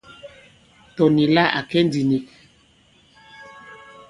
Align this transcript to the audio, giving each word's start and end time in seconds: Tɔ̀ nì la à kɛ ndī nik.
Tɔ̀ 0.95 1.09
nì 1.15 1.23
la 1.35 1.43
à 1.57 1.59
kɛ 1.69 1.79
ndī 1.85 2.01
nik. 2.09 2.25